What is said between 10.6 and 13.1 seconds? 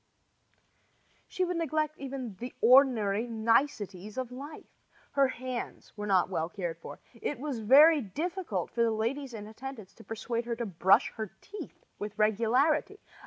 brush her teeth with regularity.